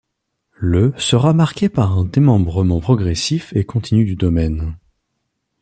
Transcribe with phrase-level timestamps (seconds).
[0.57, 4.75] Le sera marqué par un démembrement progressif et continu du domaine.